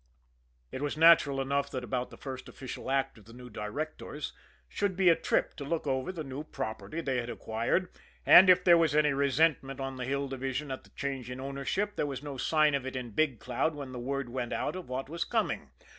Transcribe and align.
It 0.71 0.81
was 0.81 0.97
natural 0.97 1.39
enough 1.39 1.69
that 1.69 1.83
about 1.83 2.09
the 2.09 2.17
first 2.17 2.49
official 2.49 2.89
act 2.89 3.19
of 3.19 3.25
the 3.25 3.33
new 3.35 3.51
directors 3.51 4.33
should 4.67 4.95
be 4.97 5.09
a 5.09 5.15
trip 5.15 5.53
to 5.57 5.63
look 5.63 5.85
over 5.85 6.11
the 6.11 6.23
new 6.23 6.43
property 6.43 7.01
they 7.01 7.17
had 7.17 7.29
acquired; 7.29 7.87
and 8.25 8.49
if 8.49 8.63
there 8.63 8.79
was 8.79 8.95
any 8.95 9.13
resentment 9.13 9.79
on 9.79 9.97
the 9.97 10.05
Hill 10.05 10.27
Division 10.27 10.71
at 10.71 10.85
the 10.85 10.89
change 10.95 11.29
in 11.29 11.39
ownership, 11.39 11.97
there 11.97 12.07
was 12.07 12.23
no 12.23 12.35
sign 12.37 12.73
of 12.73 12.83
it 12.83 12.95
in 12.95 13.11
Big 13.11 13.39
Cloud 13.39 13.75
when 13.75 13.91
the 13.91 13.99
word 13.99 14.29
went 14.29 14.53
out 14.53 14.75
of 14.75 14.89
what 14.89 15.07
was 15.07 15.23
coming. 15.23 15.69